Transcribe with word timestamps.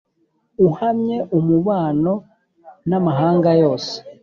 Uhamye 0.67 1.17
umubano 1.37 2.13
n 2.89 2.91
amahanga 2.99 3.49
yose 3.61 3.93